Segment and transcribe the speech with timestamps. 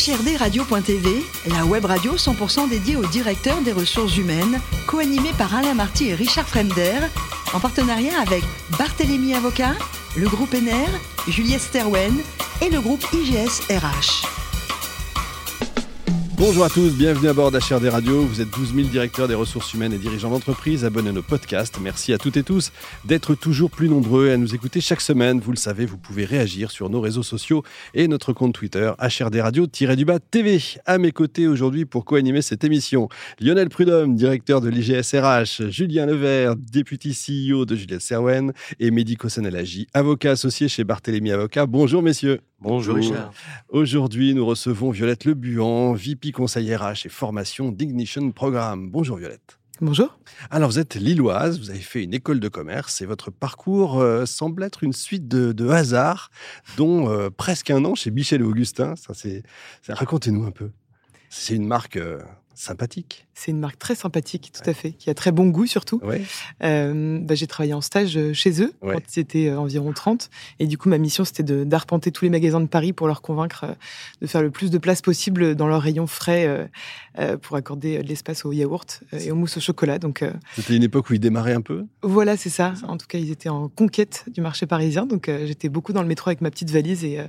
[0.00, 6.08] HRDRadio.tv, la web radio 100% dédiée aux directeurs des ressources humaines, co-animée par Alain Marty
[6.08, 7.00] et Richard Fremder,
[7.52, 8.42] en partenariat avec
[8.78, 9.74] Barthélémy Avocat,
[10.16, 10.88] le groupe NR,
[11.28, 12.14] Juliette Sterwen
[12.62, 14.39] et le groupe IGS RH.
[16.40, 18.22] Bonjour à tous, bienvenue à bord d'HRD Radio.
[18.22, 20.86] Vous êtes 12 000 directeurs des ressources humaines et dirigeants d'entreprise.
[20.86, 21.78] Abonnez à nos podcasts.
[21.82, 22.72] Merci à toutes et tous
[23.04, 25.38] d'être toujours plus nombreux et à nous écouter chaque semaine.
[25.38, 27.62] Vous le savez, vous pouvez réagir sur nos réseaux sociaux
[27.92, 30.62] et notre compte Twitter HRD Radio-du-bas TV.
[30.86, 36.56] À mes côtés aujourd'hui pour co-animer cette émission, Lionel Prudhomme, directeur de l'IGSRH, Julien Levert,
[36.56, 41.66] député CEO de Juliette Serwen et Mehdi Kossanelagi, avocat associé chez Barthélémy Avocat.
[41.66, 42.40] Bonjour messieurs.
[42.62, 43.32] Bonjour, Richard.
[43.70, 48.90] Aujourd'hui, nous recevons Violette Lebuan, VP Conseil RH et formation d'Ignition Programme.
[48.90, 49.58] Bonjour Violette.
[49.80, 50.18] Bonjour.
[50.50, 54.26] Alors, vous êtes lilloise, vous avez fait une école de commerce et votre parcours euh,
[54.26, 56.30] semble être une suite de, de hasards,
[56.76, 58.94] dont euh, presque un an chez Michel et Augustin.
[58.94, 59.42] Ça, c'est,
[59.88, 60.68] racontez-nous un peu.
[61.30, 62.20] C'est une marque euh,
[62.60, 63.26] sympathique.
[63.34, 66.00] C'est une marque très sympathique, tout à fait, qui a très bon goût surtout.
[66.62, 70.28] Euh, bah, j'ai travaillé en stage euh, chez eux quand ils étaient euh, environ 30.
[70.58, 73.64] Et du coup, ma mission, c'était d'arpenter tous les magasins de Paris pour leur convaincre
[74.20, 76.70] de faire le plus de place possible dans leurs rayons frais
[77.42, 79.98] pour accorder de l'espace aux yaourts et aux mousses au chocolat.
[79.98, 80.22] Donc,
[80.54, 81.86] C'était une époque où ils démarraient un peu?
[82.02, 82.74] Voilà, c'est ça.
[82.86, 85.06] En tout cas, ils étaient en conquête du marché parisien.
[85.06, 87.20] Donc, j'étais beaucoup dans le métro avec ma petite valise et,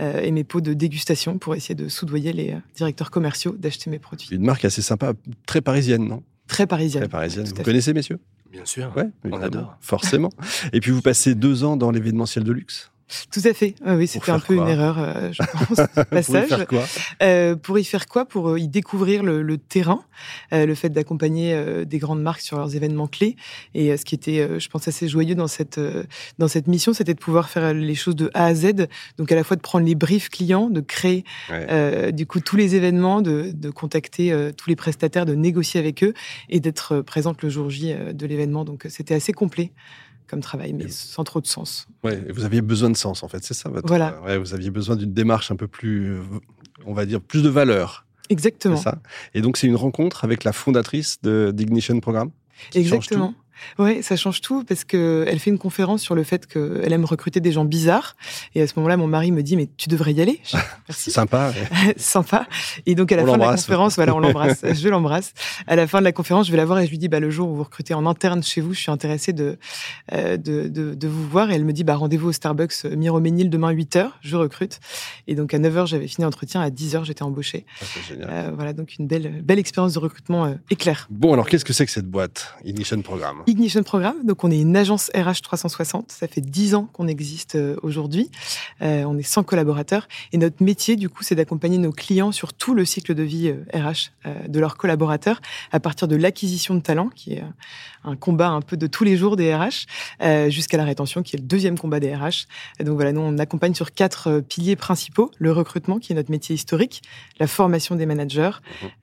[0.00, 4.28] et mes pots de dégustation pour essayer de soudoyer les directeurs commerciaux d'acheter mes produits.
[4.30, 5.14] Une marque assez sympa,
[5.46, 6.22] très parisienne, non?
[6.46, 7.02] Très parisienne.
[7.04, 7.46] Très parisienne.
[7.46, 8.20] Vous connaissez, messieurs?
[8.52, 8.92] Bien sûr.
[8.96, 9.76] Ouais, on adore.
[9.80, 10.30] Forcément.
[10.72, 12.92] Et puis vous passez deux ans dans l'événementiel de luxe?
[13.30, 13.74] Tout à fait.
[13.84, 16.24] Ah oui, c'était un peu une erreur, euh, je pense, passage.
[16.26, 16.84] pour y faire quoi
[17.22, 18.24] euh, Pour y faire quoi?
[18.24, 20.02] Pour euh, y découvrir le, le terrain,
[20.52, 23.36] euh, le fait d'accompagner des grandes marques sur leurs événements clés.
[23.74, 25.80] Et ce qui était, je pense, assez joyeux dans cette
[26.38, 28.86] dans cette mission, c'était de pouvoir faire les choses de A à Z.
[29.18, 32.12] Donc à la fois de prendre les briefs clients, de créer ouais.
[32.12, 36.14] du coup tous les événements, de, de contacter tous les prestataires, de négocier avec eux
[36.48, 38.64] et d'être présente le jour J de l'événement.
[38.64, 39.72] Donc c'était assez complet
[40.26, 41.86] comme travail, mais sans trop de sens.
[42.02, 43.86] Ouais, vous aviez besoin de sens, en fait, c'est ça votre...
[43.86, 44.20] Voilà.
[44.22, 46.18] Ouais, vous aviez besoin d'une démarche un peu plus,
[46.86, 48.06] on va dire, plus de valeur.
[48.30, 48.76] Exactement.
[48.76, 49.00] ça.
[49.34, 52.30] Et donc, c'est une rencontre avec la fondatrice de d'Ignition Programme
[52.74, 53.34] Exactement.
[53.78, 57.04] Oui, ça change tout parce que elle fait une conférence sur le fait qu'elle aime
[57.04, 58.16] recruter des gens bizarres.
[58.54, 60.40] Et à ce moment-là, mon mari me dit mais tu devrais y aller.
[60.88, 61.10] Merci.
[61.10, 61.50] Sympa.
[61.50, 61.94] Ouais.
[61.96, 62.46] Sympa.
[62.86, 64.64] Et donc à la on fin de la conférence, voilà, on l'embrasse.
[64.74, 65.32] je l'embrasse.
[65.66, 67.20] À la fin de la conférence, je vais la voir et je lui dis bah
[67.20, 69.58] le jour où vous recrutez en interne chez vous, je suis intéressée de
[70.12, 71.50] euh, de, de, de, vous voir.
[71.50, 74.80] Et elle me dit bah rendez-vous au Starbucks Miroménil demain 8 h Je recrute.
[75.26, 76.60] Et donc à 9 h j'avais fini l'entretien.
[76.60, 77.66] À 10 h j'étais embauchée.
[77.80, 78.28] Ah, génial.
[78.30, 81.06] Euh, voilà donc une belle belle expérience de recrutement euh, éclair.
[81.10, 83.42] Bon alors qu'est-ce que c'est que cette boîte Ignition Programme?
[83.46, 84.24] Ignition Programme.
[84.24, 86.10] Donc, on est une agence RH 360.
[86.12, 88.30] Ça fait 10 ans qu'on existe euh, aujourd'hui.
[88.80, 90.08] Euh, on est 100 collaborateurs.
[90.32, 93.48] Et notre métier, du coup, c'est d'accompagner nos clients sur tout le cycle de vie
[93.48, 94.12] euh, RH
[94.48, 95.40] de leurs collaborateurs,
[95.72, 97.42] à partir de l'acquisition de talents, qui est
[98.04, 99.86] un combat un peu de tous les jours des RH,
[100.48, 102.46] jusqu'à la rétention, qui est le deuxième combat des RH.
[102.80, 105.30] Et donc, voilà, nous, on accompagne sur quatre piliers principaux.
[105.38, 107.02] Le recrutement, qui est notre métier historique,
[107.38, 108.50] la formation des managers,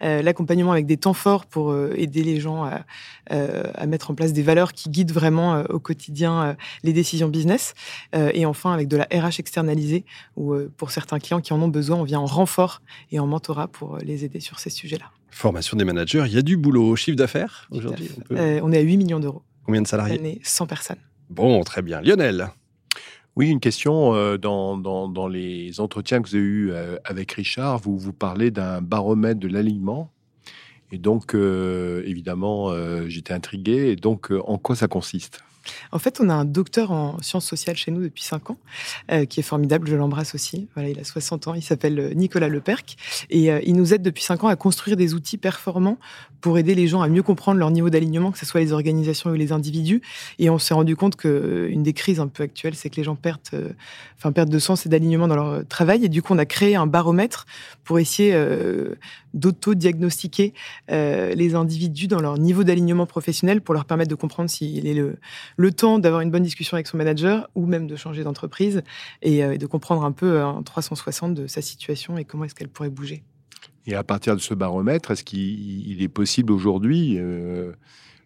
[0.01, 0.05] mmh.
[0.21, 2.81] l'accompagnement avec des temps forts pour aider les gens à,
[3.29, 6.53] à mettre en place des valeurs qui guident vraiment euh, au quotidien euh,
[6.83, 7.73] les décisions business.
[8.15, 10.05] Euh, et enfin, avec de la RH externalisée,
[10.35, 12.81] où pour certains clients qui en ont besoin, on vient en renfort
[13.11, 15.05] et en mentorat pour les aider sur ces sujets-là.
[15.29, 16.95] Formation des managers, il y a du boulot.
[16.95, 18.59] Chiffre d'affaires aujourd'hui on, peut...
[18.61, 19.43] on, est à 8 millions d'euros.
[19.65, 20.99] Combien de salariés On est 100 personnes.
[21.29, 22.01] Bon, très bien.
[22.01, 22.49] Lionel
[23.37, 24.11] oui, une question.
[24.37, 26.73] Dans, dans, dans, les entretiens que vous avez eus
[27.05, 30.11] avec Richard, vous vous parlez d'un baromètre de l'alignement
[30.91, 33.91] et donc, euh, évidemment, euh, j'étais intrigué.
[33.91, 35.41] Et donc, euh, en quoi ça consiste?
[35.91, 38.57] En fait, on a un docteur en sciences sociales chez nous depuis 5 ans,
[39.11, 40.67] euh, qui est formidable, je l'embrasse aussi.
[40.75, 42.97] Voilà, il a 60 ans, il s'appelle Nicolas Leperc,
[43.29, 45.97] et euh, il nous aide depuis 5 ans à construire des outils performants
[46.41, 49.29] pour aider les gens à mieux comprendre leur niveau d'alignement, que ce soit les organisations
[49.29, 50.01] ou les individus.
[50.39, 53.15] Et on s'est rendu compte qu'une des crises un peu actuelles, c'est que les gens
[53.15, 53.69] perdent, euh,
[54.17, 56.03] enfin, perdent de sens et d'alignement dans leur travail.
[56.03, 57.45] Et du coup, on a créé un baromètre
[57.83, 58.95] pour essayer euh,
[59.33, 60.53] d'auto-diagnostiquer
[60.91, 64.93] euh, les individus dans leur niveau d'alignement professionnel pour leur permettre de comprendre s'il est
[65.57, 68.83] le le temps d'avoir une bonne discussion avec son manager ou même de changer d'entreprise
[69.21, 72.69] et, euh, de comprendre un peu en 360 de sa situation et comment est-ce qu'elle
[72.69, 73.23] pourrait bouger.
[73.87, 77.71] Et à partir de ce baromètre, est-ce qu'il est possible aujourd'hui, euh,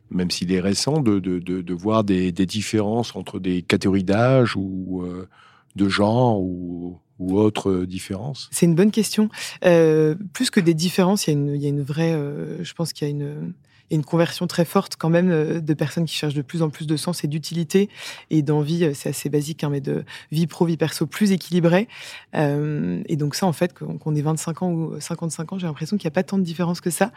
[0.10, 4.04] même s'il est récent, de, de, de, de voir des, des, différences entre des catégories
[4.04, 5.28] d'âge ou euh,
[5.76, 8.50] de genre ou, ou autres différences?
[8.52, 9.30] C'est une bonne question.
[9.64, 12.64] Euh, plus que des différences, il y a une, il y a une vraie, euh,
[12.64, 13.54] je pense qu'il y a une
[13.90, 16.42] il y a une conversion très forte quand même euh, de personnes qui cherchent de
[16.42, 17.90] plus en plus de sens et d'utilité
[18.32, 21.88] et d'envie, euh, c'est assez basique, hein, mais de vie pro, vie perso plus équilibrée.
[22.34, 25.98] Euh, et donc ça, en fait, qu'on ait 25 ans ou 55 ans, j'ai l'impression
[25.98, 27.12] qu'il n'y a pas tant de différence que ça.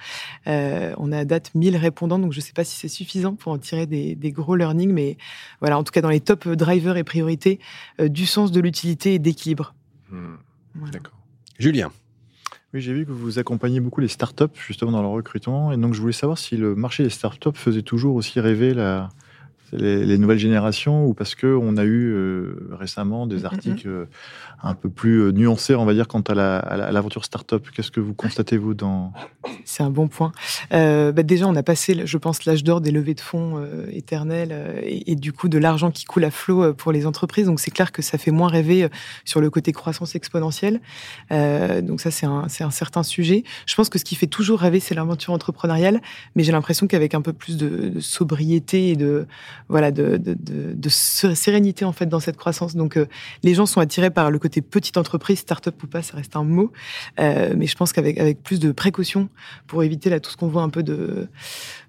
[0.46, 3.52] on a à date 1000 répondants, donc je ne sais pas si c'est suffisant pour
[3.52, 5.16] en tirer des, gros learnings, mais
[5.60, 7.58] voilà, en tout cas dans les top drivers et priorités,
[7.98, 9.74] du sens, de l'utilité et d'équilibre.
[10.10, 10.36] Hmm.
[10.92, 11.14] D'accord.
[11.58, 11.90] Julien.
[12.74, 15.72] Oui, j'ai vu que vous accompagnez beaucoup les startups justement dans leur recrutement.
[15.72, 19.08] Et donc, je voulais savoir si le marché des startups faisait toujours aussi rêver la,
[19.72, 24.04] les, nouvelles générations ou parce qu'on a eu euh, récemment des articles euh,
[24.62, 28.00] un peu plus euh, nuancés, on va dire, quant à l'aventure la, startup Qu'est-ce que
[28.00, 29.12] vous constatez, vous, dans...
[29.64, 30.32] C'est un bon point.
[30.70, 35.14] bah déjà, on a passé, je pense, l'âge d'or des levées de fonds éternelles et,
[35.14, 37.46] du coup de l'argent qui coule à flot pour les entreprises.
[37.46, 38.88] Donc, c'est clair que ça fait moins rêver
[39.24, 40.80] sur le côté croissance exponentielle.
[41.30, 43.44] donc, ça, c'est un, un certain sujet.
[43.66, 46.00] Je pense que ce qui fait toujours rêver, c'est l'aventure entrepreneuriale,
[46.34, 49.26] mais j'ai l'impression qu'avec un peu plus de, de sobriété et de
[49.68, 50.34] voilà, de, de,
[50.74, 52.76] de, sérénité en fait dans cette croissance.
[52.76, 53.06] Donc, euh,
[53.42, 56.44] les gens sont attirés par le côté petite entreprise, start-up ou pas, ça reste un
[56.44, 56.72] mot.
[57.20, 59.28] Euh, mais je pense qu'avec avec plus de précautions
[59.66, 61.28] pour éviter tout ce qu'on voit un peu de,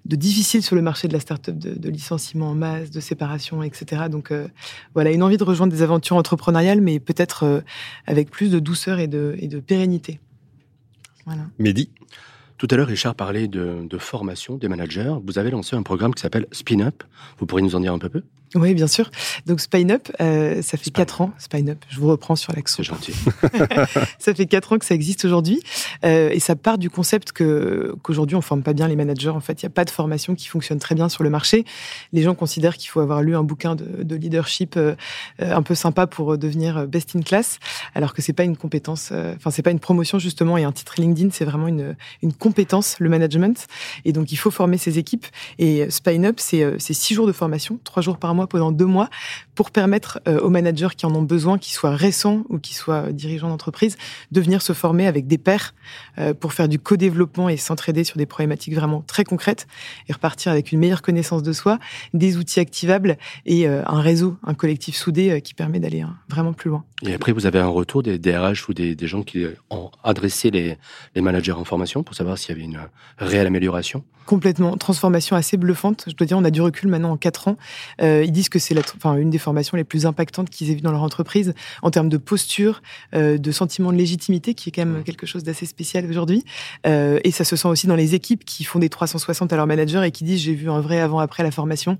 [0.04, 4.02] de difficile sur le marché de la start-up, de, licenciement en masse, de séparation, etc.
[4.10, 4.48] Donc, euh,
[4.94, 7.62] voilà, une envie de rejoindre des aventures entrepreneuriales, mais peut-être
[8.06, 10.20] avec plus de douceur et de, de pérennité.
[11.58, 11.90] Mehdi?
[12.60, 15.14] Tout à l'heure, Richard parlait de, formation des managers.
[15.24, 17.02] Vous avez lancé un programme qui s'appelle Spin Up.
[17.38, 18.22] Vous pourriez nous en dire un peu plus?
[18.56, 19.10] Oui, bien sûr.
[19.46, 21.32] Donc Spine Up, euh, ça fait quatre ans.
[21.38, 22.78] Spine Up, je vous reprends sur l'accent.
[22.78, 23.14] C'est gentil.
[24.18, 25.62] ça fait quatre ans que ça existe aujourd'hui,
[26.04, 29.28] euh, et ça part du concept que qu'aujourd'hui on forme pas bien les managers.
[29.28, 31.64] En fait, il y a pas de formation qui fonctionne très bien sur le marché.
[32.12, 34.96] Les gens considèrent qu'il faut avoir lu un bouquin de, de leadership euh,
[35.38, 37.60] un peu sympa pour devenir best in class,
[37.94, 39.10] alors que c'est pas une compétence.
[39.12, 42.32] Euh, enfin, c'est pas une promotion justement et un titre LinkedIn, c'est vraiment une une
[42.32, 43.68] compétence, le management.
[44.04, 45.26] Et donc il faut former ses équipes.
[45.60, 48.86] Et Spine Up, c'est c'est six jours de formation, trois jours par mois pendant deux
[48.86, 49.08] mois
[49.54, 53.08] pour permettre euh, aux managers qui en ont besoin, qu'ils soient récents ou qu'ils soient
[53.08, 53.96] euh, dirigeants d'entreprise,
[54.32, 55.74] de venir se former avec des pairs
[56.18, 59.66] euh, pour faire du co-développement et s'entraider sur des problématiques vraiment très concrètes
[60.08, 61.78] et repartir avec une meilleure connaissance de soi,
[62.14, 66.70] des outils activables et un réseau, un collectif soudé qui permet d'aller hein, vraiment plus
[66.70, 66.84] loin.
[67.02, 70.76] Et après, vous avez un retour des DRH ou des, gens qui ont adressé les,
[71.14, 72.80] les managers en formation pour savoir s'il y avait une
[73.18, 74.04] réelle amélioration?
[74.30, 74.76] Complètement.
[74.76, 76.04] Transformation assez bluffante.
[76.06, 77.56] Je dois dire, on a du recul maintenant en quatre ans.
[78.00, 80.82] Euh, ils disent que c'est enfin, une des formations les plus impactantes qu'ils aient vues
[80.82, 81.52] dans leur entreprise
[81.82, 82.80] en termes de posture,
[83.12, 86.44] euh, de sentiment de légitimité, qui est quand même quelque chose d'assez spécial aujourd'hui.
[86.86, 89.66] Euh, et ça se sent aussi dans les équipes qui font des 360 à leur
[89.66, 91.98] manager et qui disent j'ai vu un vrai avant-après la formation.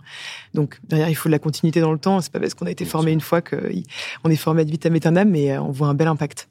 [0.55, 2.21] Donc derrière, il faut de la continuité dans le temps.
[2.21, 5.31] C'est pas parce qu'on a été formé une fois qu'on est formé de vitam aeternam,
[5.31, 6.49] mais on voit un bel impact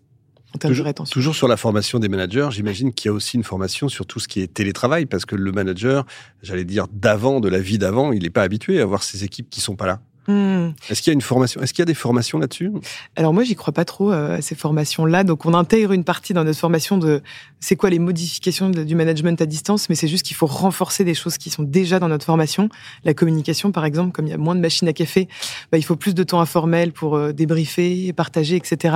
[0.60, 4.20] toujours, sur la formation des managers, j'imagine qu'il y a aussi une formation sur tout
[4.20, 6.06] ce qui est télétravail, parce que le manager,
[6.42, 9.50] j'allais dire d'avant, de la vie d'avant, il n'est pas habitué à avoir ces équipes
[9.50, 10.02] qui sont pas là.
[10.28, 10.72] Hmm.
[10.90, 12.72] Est-ce qu'il y a une formation Est-ce qu'il y a des formations là-dessus?
[13.16, 15.24] Alors moi, j'y crois pas trop euh, à ces formations-là.
[15.24, 17.24] Donc on intègre une partie dans notre formation de
[17.60, 21.16] c'est quoi les modifications du management à distance, mais c'est juste qu'il faut renforcer des
[21.16, 22.70] choses qui sont déjà dans notre formation.
[23.06, 25.28] La communication, par exemple, comme il y a moins de machines à café,
[25.72, 28.96] bah, il faut plus de temps informel pour euh, débriefer, partager, etc.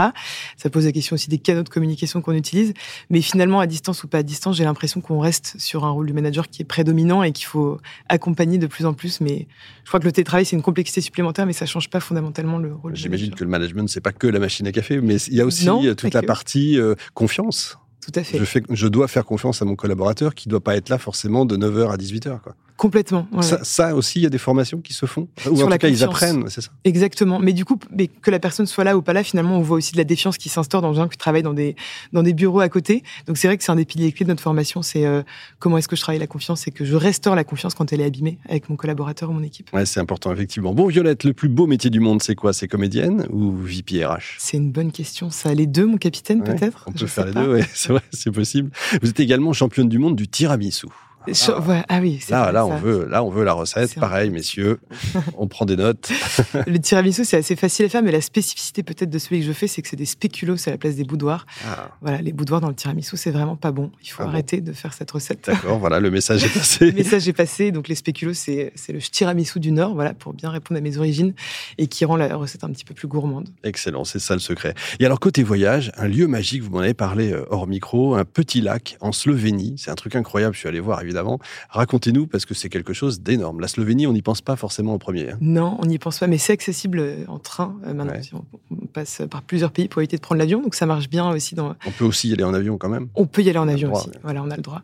[0.57, 2.73] Ça pose la question aussi des canaux de communication qu'on utilise.
[3.09, 6.05] Mais finalement, à distance ou pas à distance, j'ai l'impression qu'on reste sur un rôle
[6.05, 9.19] du manager qui est prédominant et qu'il faut accompagner de plus en plus.
[9.19, 9.47] Mais
[9.83, 12.73] je crois que le télétravail, c'est une complexité supplémentaire mais ça change pas fondamentalement le
[12.73, 12.95] rôle.
[12.95, 15.45] J'imagine que le management, c'est pas que la machine à café, mais il y a
[15.45, 17.77] aussi euh, toute la partie euh, confiance.
[18.03, 18.37] Tout à fait.
[18.37, 21.45] Je, fais, je dois faire confiance à mon collaborateur qui doit pas être là forcément
[21.45, 22.41] de 9h à 18h.
[22.41, 22.55] Quoi.
[22.83, 23.25] Complètement.
[23.61, 25.29] ça, aussi, il y a des formations qui se font.
[25.49, 26.69] Ou en tout cas, ils apprennent, c'est ça.
[26.83, 27.39] Exactement.
[27.39, 29.77] Mais du coup, mais que la personne soit là ou pas là, finalement, on voit
[29.77, 31.77] aussi de la défiance qui s'instaure dans les gens qui travaillent dans des,
[32.11, 33.01] dans des bureaux à côté.
[33.25, 35.23] Donc c'est vrai que c'est un des piliers clés de notre formation, c'est euh,
[35.59, 38.01] comment est-ce que je travaille la confiance et que je restaure la confiance quand elle
[38.01, 39.69] est abîmée avec mon collaborateur ou mon équipe.
[39.71, 40.73] Ouais, c'est important, effectivement.
[40.73, 42.51] Bon, Violette, le plus beau métier du monde, c'est quoi?
[42.51, 45.29] C'est comédienne ou VP RH C'est une bonne question.
[45.29, 46.83] Ça, les deux, mon capitaine, peut-être?
[46.87, 48.71] On peut faire les deux, oui, c'est vrai, c'est possible.
[49.01, 50.87] Vous êtes également championne du monde du tiramisu.
[51.27, 53.96] Ah, ah oui, là, là, on veut, là, on veut la recette.
[53.96, 54.80] Pareil, messieurs,
[55.38, 56.12] on prend des notes.
[56.68, 59.53] le tiramisu, c'est assez facile à faire, mais la spécificité peut-être de celui que je
[59.53, 61.46] fais, c'est que c'est des spéculoos à la place des boudoirs.
[61.65, 61.89] Ah.
[62.01, 63.92] Voilà, les boudoirs dans le tiramisu, c'est vraiment pas bon.
[64.03, 65.46] Il faut ah arrêter de faire cette recette.
[65.48, 66.88] D'accord, voilà, le message est passé.
[66.88, 67.72] le message est passé.
[67.72, 71.34] Donc, les spéculoos, c'est le tiramisu du Nord, voilà, pour bien répondre à mes origines
[71.77, 73.48] et qui rend la recette un petit peu plus gourmande.
[73.63, 74.74] Excellent, c'est ça le secret.
[75.00, 78.25] Et alors, côté voyage, un lieu magique, vous m'en avez parlé euh, hors micro, un
[78.25, 79.75] petit lac en Slovénie.
[79.77, 80.53] C'est un truc incroyable.
[80.53, 81.39] Je suis allé voir, évidemment évidemment.
[81.70, 83.60] Racontez-nous, parce que c'est quelque chose d'énorme.
[83.60, 85.32] La Slovénie, on n'y pense pas forcément en premier.
[85.32, 85.38] hein.
[85.41, 88.13] Non, on n'y pense pas, mais c'est accessible euh, en train euh, maintenant.
[88.51, 88.60] Ouais.
[88.82, 91.55] On passe par plusieurs pays pour éviter de prendre l'avion, donc ça marche bien aussi
[91.55, 93.08] dans, On peut aussi y aller en avion quand même.
[93.15, 94.10] On peut y aller en avion droit, aussi.
[94.24, 94.82] Voilà, on a le droit.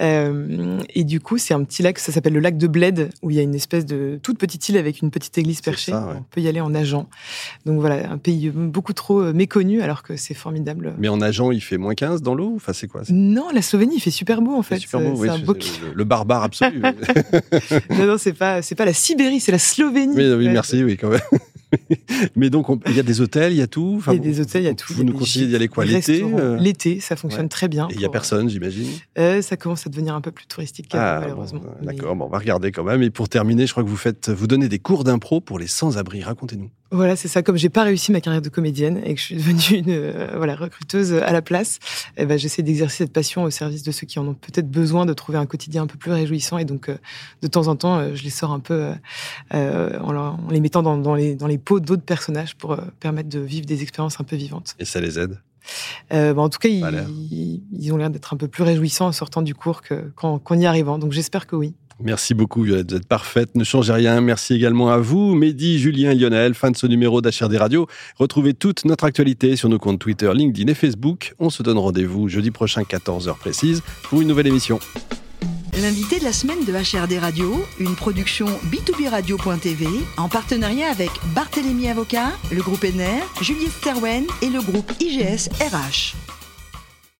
[0.00, 3.30] Euh, et du coup, c'est un petit lac, ça s'appelle le lac de Bled, où
[3.30, 5.92] il y a une espèce de toute petite île avec une petite église perchée.
[5.92, 6.14] ça, ouais.
[6.18, 7.08] On peut y aller en nageant.
[7.66, 10.94] Donc voilà, un pays beaucoup trop méconnu, alors que c'est formidable.
[10.98, 13.96] Mais en nageant, il fait moins 15 dans l'eau Enfin, c'est quoi Non, la Slovénie,
[13.96, 14.78] il fait super beau en fait.
[14.78, 15.54] C'est oui, un beau-
[15.86, 16.80] le, le barbare absolu.
[17.90, 20.14] non, non, c'est pas, c'est pas la Sibérie, c'est la Slovénie.
[20.16, 21.20] Mais oui, merci, oui, quand même.
[22.36, 23.96] Mais donc, on- il y a des hôtels, il y a tout.
[23.98, 24.94] Enfin, Il y a des hôtels, il y a tout.
[24.94, 27.48] Vous nous conseillez d'y aller quoi l'été euh L'été, ça fonctionne ouais.
[27.50, 27.88] très bien.
[27.90, 28.88] Et il n'y a personne, j'imagine.
[29.18, 31.60] Euh, ça commence à devenir un peu plus touristique, euh, Ah, malheureusement.
[31.60, 32.16] bon, Mais- d'accord.
[32.16, 33.02] Bon, on va regarder quand même.
[33.02, 35.66] Et pour terminer, je crois que vous faites, vous donnez des cours d'impro pour les
[35.66, 36.22] sans-abri.
[36.22, 36.70] Racontez-nous.
[36.90, 37.42] Voilà, c'est ça.
[37.42, 40.28] Comme j'ai pas réussi ma carrière de comédienne et que je suis devenue une euh,
[40.36, 41.78] voilà recruteuse à la place,
[42.16, 45.04] eh ben, j'essaie d'exercer cette passion au service de ceux qui en ont peut-être besoin
[45.04, 46.56] de trouver un quotidien un peu plus réjouissant.
[46.56, 46.96] Et donc, euh,
[47.42, 48.92] de temps en temps, euh, je les sors un peu
[49.52, 53.28] en, leur- en les mettant dans, dans les, dans les peaux d'autres personnages pour permettre
[53.28, 54.74] de vivre des expériences un peu vivantes.
[54.78, 55.38] Et ça les aide?
[56.14, 59.12] Euh, bah, en tout cas, ils, ils ont l'air d'être un peu plus réjouissants en
[59.12, 60.98] sortant du cours que- qu'en qu'en y arrivant.
[60.98, 61.74] Donc, j'espère que oui.
[62.00, 62.90] Merci beaucoup, Violette.
[62.90, 63.54] Vous êtes parfaite.
[63.54, 64.20] Ne changez rien.
[64.20, 66.54] Merci également à vous, Mehdi, Julien Lionel.
[66.54, 67.88] Fin de ce numéro d'HRD Radio.
[68.16, 71.34] Retrouvez toute notre actualité sur nos comptes Twitter, LinkedIn et Facebook.
[71.38, 74.78] On se donne rendez-vous jeudi prochain, 14h précise, pour une nouvelle émission.
[75.80, 79.86] L'invité de la semaine de HRD Radio, une production b2b-radio.tv
[80.16, 86.27] en partenariat avec Barthélémy Avocat, le groupe NR, Juliette Sterwen et le groupe IGS RH.